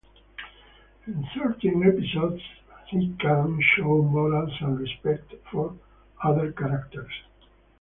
In 1.05 1.27
certain 1.35 1.83
episodes 1.83 2.41
he 2.87 3.15
can 3.19 3.59
show 3.75 4.01
morals 4.01 4.51
and 4.59 4.79
respect 4.79 5.31
for 5.51 5.77
other 6.23 6.51
characters. 6.53 7.13